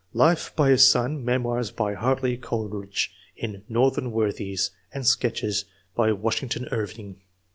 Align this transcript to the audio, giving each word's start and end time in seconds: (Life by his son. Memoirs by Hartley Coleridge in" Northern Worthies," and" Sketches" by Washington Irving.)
(Life 0.15 0.55
by 0.55 0.71
his 0.71 0.89
son. 0.89 1.23
Memoirs 1.23 1.69
by 1.69 1.93
Hartley 1.93 2.35
Coleridge 2.35 3.11
in" 3.37 3.63
Northern 3.69 4.11
Worthies," 4.11 4.71
and" 4.91 5.05
Sketches" 5.05 5.65
by 5.95 6.11
Washington 6.11 6.67
Irving.) 6.71 7.17